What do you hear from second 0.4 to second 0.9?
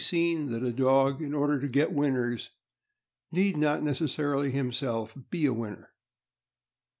that a